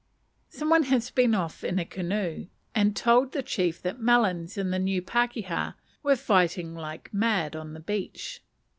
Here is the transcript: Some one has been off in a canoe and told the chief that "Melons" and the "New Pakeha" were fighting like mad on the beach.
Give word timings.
Some 0.49 0.71
one 0.71 0.81
has 0.85 1.11
been 1.11 1.35
off 1.35 1.63
in 1.63 1.77
a 1.77 1.85
canoe 1.85 2.47
and 2.73 2.95
told 2.95 3.33
the 3.33 3.43
chief 3.43 3.79
that 3.83 3.99
"Melons" 4.01 4.57
and 4.57 4.73
the 4.73 4.79
"New 4.79 4.99
Pakeha" 4.99 5.75
were 6.01 6.15
fighting 6.15 6.73
like 6.73 7.13
mad 7.13 7.55
on 7.55 7.73
the 7.75 7.79
beach. 7.81 8.41